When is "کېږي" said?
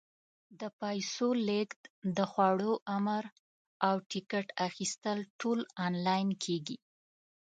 6.43-6.77